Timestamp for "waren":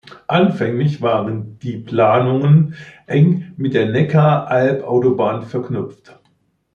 1.03-1.59